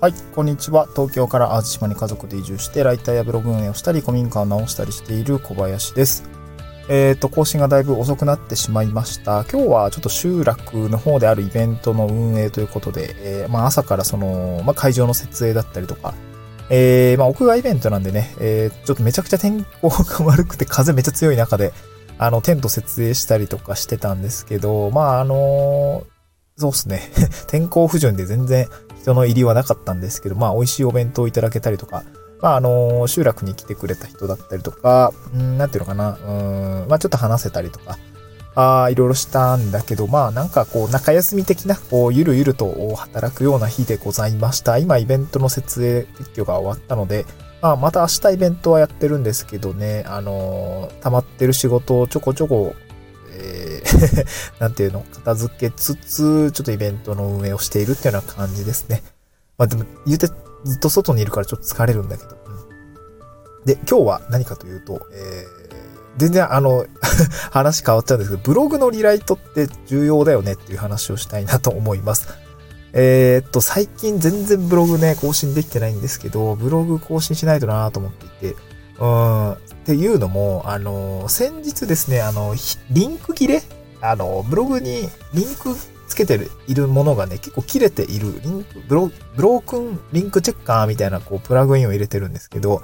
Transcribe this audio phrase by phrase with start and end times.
[0.00, 0.88] はい、こんにちは。
[0.96, 6.24] 東京から淡路島に家族で移住して、ライターやブログ運営をしたり、古民家を直したりしている小林です。
[6.88, 9.44] えっ、ー、と、更新がだいぶ遅くなってしまいました。
[9.52, 16.14] 今日はちょっと集落の方であるイベントの運営ということで、えー、まあ朝からその、まあ会場の設営だったりとか、
[16.70, 21.74] えー、まあ屋外イベントなんでね、えー、ちょっとめちゃくちゃ天候が悪くて風めっちゃ強い中で、
[22.16, 26.06] あの、テント設営したりとかしてたんですけど、まああの
[26.56, 27.02] そうっすね。
[27.48, 28.66] 天候不順で全然
[29.00, 32.04] 人の入りはなかったんですけど、まあ、美味しいお弁当をいただけたりとか、
[32.40, 37.98] まあ、あの、集落に来てくれた人だったりとか、うん、なんていうのかな、うん、まあ、ちょっと話せたりとか、
[38.54, 44.78] ああ、いろいろしたんだけど、まあ、なんかこう、中休み的な、こう、ゆるゆると働くような日でございました。
[44.78, 47.26] 今、イベントの設営撤去が終わったので、
[47.62, 52.74] まあ、また明日イベントはやってるんですけどね、あのー、溜まってる仕事をちょこちょこ、
[54.58, 59.02] なんていうの、片付けつつ、ちょっとイベントの運営をしているっていうような感じですね。
[59.58, 60.28] まあでも、言うて
[60.64, 62.36] ずっと外にいるからちょっと疲れるんだけど。
[63.64, 65.74] で、今日は何かというと、えー、
[66.16, 66.86] 全然あの
[67.50, 72.28] 話変わっちゃうんですけど、ブログのリライトって重要だよねっていう話をしたいなと思います。
[72.92, 78.56] えー、っと、最近全然ブログね、更新できてないんですけど、ブログ更新しないとなと思っていて、
[78.98, 82.54] うん、っていうのも、あの、先日ですね、あの、
[82.90, 83.62] リンク切れ
[84.00, 85.74] あの、ブログにリンク
[86.08, 92.82] つけてる、いるものがね、結構切れている、リンク、ブロ、ブロークンリンクチェッカーみたいな、こう、プラグインを入れてるんですけど、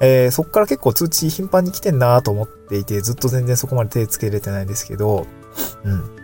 [0.00, 5.26] えー、そっから結構通知頻繁に来てんなと思っていて、ずっと全然そこまで手つけれてないんですけど、
[5.84, 6.16] うん。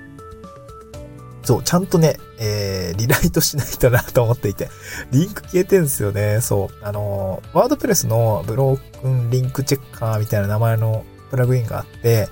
[1.42, 4.68] そう、ちゃんとね、えー、リライトしないとなと思っていて、
[5.10, 6.40] リンク消えてんすよね。
[6.40, 6.84] そう。
[6.84, 12.28] あのワードプレスのブロークンリンクチェッカーみたいな名前のプラグインがあって、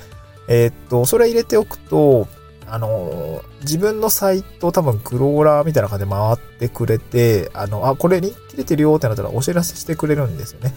[0.50, 2.26] えー、っと、それ入れておくと、
[2.66, 10.74] あの、自分のサイト多分クローラーみたいな感じで回ってくれて、あの、あ、これリンク切れてるよってなったらお知らせしてくれるんですよね。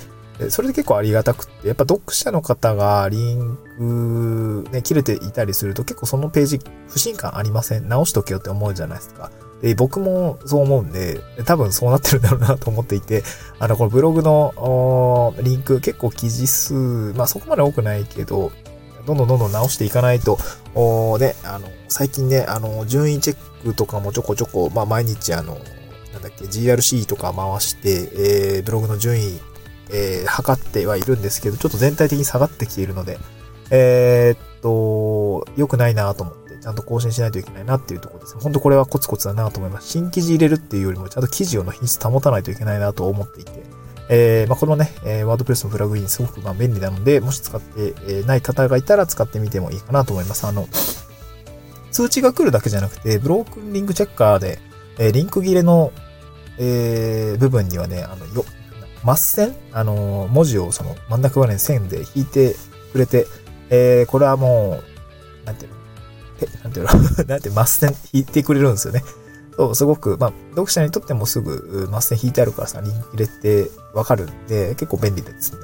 [0.49, 9.31] それで結構ありがたくって、やっぱ読者の方がリンクね、切れていたりすると結構そのページ不信感ありません直しとけよって思うじゃないですか。
[9.61, 13.23] で、僕もそう思うんで、多分そうなってるんだろうなと思っていて、
[13.59, 18.51] あの、このブログのリンク結構記事数、まあそこまで多くないけど、
[19.05, 20.37] どんどんどんどん直していかないと、
[20.75, 25.57] おね、あの、最近ね、あの、順位チェックとかもちょこちょこ、まあ、毎日あの、
[26.13, 29.39] なんだっけ、GRC とか回して、えー、ブログの順位、
[29.91, 33.17] えー、測ってはいるんですけど、ちょっと全体的に下がってきているので、
[33.69, 38.41] えー、っと、良くないなと思って、ちゃんと更新しないといけないなっていうところですね。
[38.41, 39.89] 本当これはコツコツだなと思います。
[39.89, 43.63] 新記事入れるっていうよりも、ちゃんと記事の品質保たないといけないなと思っていて、
[44.09, 47.93] えー、まあ、このね、えー、ワードプレスのプラグインすごくまあ便利なので、もし使って
[48.23, 50.45] ない方がいたら使ってみてもいいかなと思います。
[50.45, 50.67] あの、
[51.91, 54.59] 通知が来るだけじゃなくて、ブロークンリンクチェッカーで、
[54.97, 55.91] えー、リンク切れの、
[56.59, 58.45] えー、部分にはね、あの、よ、
[59.03, 62.55] マス線あの、文字をその真ん中ぐらいに線で引いて
[62.91, 63.27] くれて、
[63.69, 64.81] えー、これはも
[65.43, 65.77] う、なんていうの？
[66.41, 66.93] え、なんていうの？
[67.27, 69.03] なんて、マス線引いてくれるんですよね。
[69.57, 75.59] そう、すごく、まあ、読者にとってもすぐ、マス線引いてあるからさ、リンク入れてわかるんで、結構便利ですね。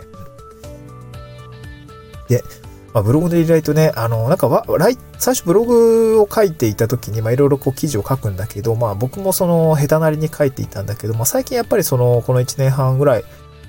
[2.28, 2.44] で、
[2.94, 13.24] まあ、ブログでリライトね、あの、なんかわ、ライ最初ブログを書いていた時に、まあ、いろいろこう記事を書くんだけど、まあ、僕もその、下手なりに書いていたんだけど、まあ、最近やっぱりその、この1年半ぐらい、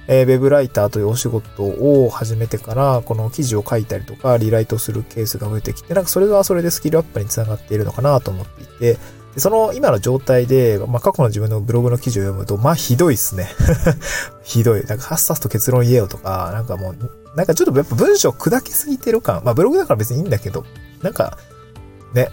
[0.07, 8.99] えー、ウェブライターというお仕事を始めてから、この記事を書いたりとか、リライトするケースが増えてきて、なんかそれはそれでスキルアップにつながっているのかなと思っていて、
[9.35, 13.49] でその今の状態で、まあ、過去の自分のブログの記事を読むと、まあ、ひどいっすね。
[14.43, 14.85] ひどい。
[14.85, 16.97] なんか、はっさっと結論言えよとか、なんかもう、
[17.37, 19.43] なんかちょっとやっぱ文章砕けすぎてる感。
[19.45, 20.65] まあ、ブログだから別にいいんだけど、
[21.01, 21.39] なんか、
[22.13, 22.29] ね、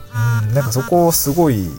[0.48, 1.70] うん、なんかそこすごい、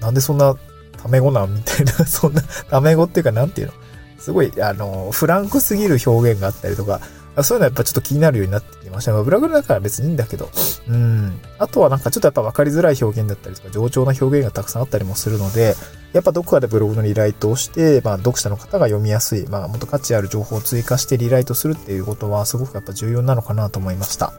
[0.00, 0.54] なんでそんな、
[0.96, 3.72] タメ語なんみたいな、 そんな、タメ語っていうか、なんていうの
[4.18, 7.00] すごい、あの、フランクすぎる表現があったりとか、
[7.42, 9.12] そういうのはやっぱちょっと気になるようになってきました。
[9.12, 10.50] まあブラグだから別にいいんだけど。
[10.88, 11.40] うん。
[11.58, 15.74] あとはなんかちょっとやっぱ分かりづらい表現だったりとか、冗長な表現がたくさんあったりもするので、
[16.12, 24.32] やっぱどこかでブログのリライトをして、まあ読者の方が読みやすい、まあもっと価値ある情報を追加してリライトするっていうことはすごくやっぱ重要なのかなと思いました。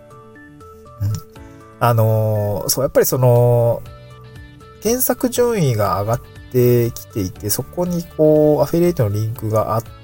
[1.01, 1.13] うん。
[1.79, 3.81] あのー、そう、やっぱりその、
[4.81, 6.21] 検索順位が上がっ
[6.51, 9.98] てきていて、そこにこう、アフィリエイトのリンクがあって、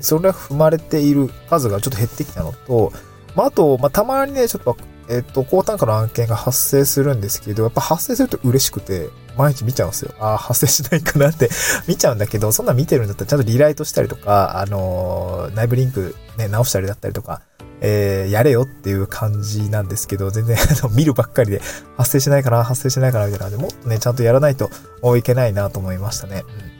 [0.00, 2.92] それが踏まれている数がちょっと減ってきたのと、
[3.34, 4.76] まあ、あと、まあ、たまにね、ちょっと、
[5.08, 10.12] えっと、高単価の案件が発生するんですけど、やっぱ発生すると嬉しくて、毎日見ちゃうんですよ。
[10.20, 11.48] ああ、発生しないかなって
[11.88, 17.42] 見ちゃうんだけど、そんな見てるんだったらちゃんとリライトしたりとか、あのー、内部リンクね、直したりだったりとか、
[17.80, 21.62] えー、やれよっていう感じなんですけど、全然あの、見るばっかりで
[21.96, 24.70] 発生しないかな、発生しないかな、みたいなで、もっとね、ちゃんとやらないと
[25.16, 26.44] いけないなと思いましたね。
[26.66, 26.72] うん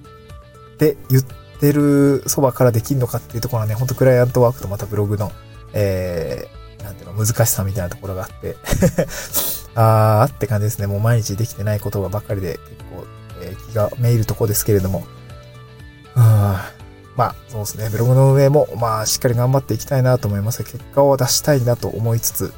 [0.73, 1.25] って言っ
[1.63, 5.31] てるそばからできるのかっていうところはね、ほんとクライアントワークとまたブログの、
[5.73, 8.57] えー、なんていうの、難しさみたいなところがあって
[9.77, 10.89] あーって感じですね。
[10.89, 13.07] もう毎日できてない言葉ばっかりで結構、
[13.43, 15.05] えー、気がめいるとこですけれども。
[16.17, 16.23] うん。
[16.23, 17.89] まあ、そうですね。
[17.91, 20.65] ブログの運営も、まあ、しっかり頑張っていきたいなと思います。
[20.65, 22.53] 結果を出したいなと思いつつ、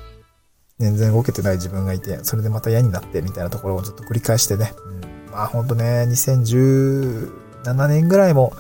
[0.79, 4.73] 全然動けてない自分がいて、それでまた嫌になってみたいなところをずっと繰り返してね。
[5.27, 8.53] うん、まあ、ほんとね、2017年ぐらいも、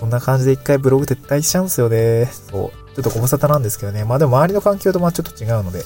[0.00, 2.24] そんな感じで一回ブログ撤退しちゃうんですよね。
[2.24, 2.94] そう。
[2.94, 4.02] ちょっとご無沙汰なんですけどね。
[4.04, 5.84] まあでも周りの環境とまあちょっと違うので、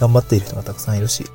[0.00, 1.26] 頑張っている人がたくさんいるし、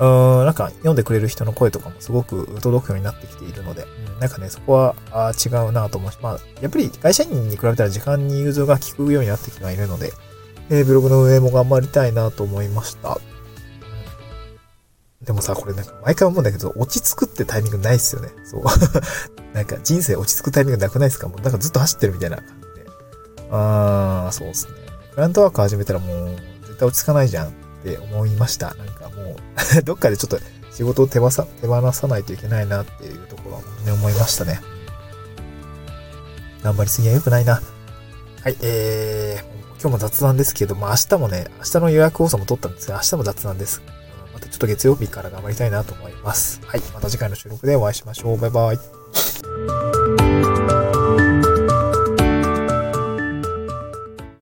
[0.00, 10.12] うーん、なんか読んでくれる人の声とかもすごく届くようになってきているので、うん、なんかね、そこはあ違うなと思うし、まあ、やっぱり会社員に比べたら時間に融通が効くようになってきてはいるので、
[10.70, 13.18] えー、ブログの運営も頑張りたいなと思いました。
[15.28, 18.30] でもさ、これなんか毎回思うんだけど、落ち着くってタイミングないっすよね。
[18.46, 18.64] そう。
[19.52, 21.28] なんか人生落ち着くタイミングなくないですか？
[21.28, 22.90] もうなんかずっと走ってるみたいな感じで。
[23.50, 24.72] あー、そうっすね。
[25.14, 26.28] クラントワーク始めたらもう
[26.62, 27.48] 絶対落ち着かないじゃん。
[27.48, 27.50] っ
[27.84, 28.74] て思いました。
[28.74, 29.36] なんかもう
[29.84, 30.40] どっかでちょっと
[30.72, 34.62] 仕事を手放さ手放さないといけないなっていうところは本当に思いましたね。
[36.62, 37.60] 頑張りすぎは良くないな。
[38.42, 43.82] はい、えー、今日も雑談ですけど、まあ明日もね、明日の予約放送も取ったんですが、明日も雑談です。
[44.32, 46.60] またちょっと月曜日から頑張りたいなと思います。
[46.66, 48.38] はい、また次回の収録でお会いしましょう。
[48.38, 49.37] バイバイ。